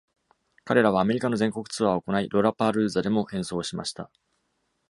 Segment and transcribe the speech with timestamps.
[0.63, 4.09] 彼らはアメリカの全国ツアーを行い、ロラパルーザでも演奏をしました。